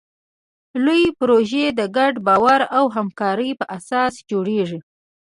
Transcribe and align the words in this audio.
لویې 0.83 1.09
پروژې 1.19 1.65
د 1.79 1.81
ګډ 1.97 2.13
باور 2.27 2.61
او 2.77 2.85
همکارۍ 2.95 3.51
په 3.59 3.65
اساس 3.77 4.13
جوړېږي. 4.29 4.79